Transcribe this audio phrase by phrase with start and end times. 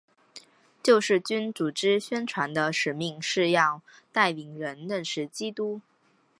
[0.81, 5.79] 救世军组织宣传的使命是要带领人认识基督。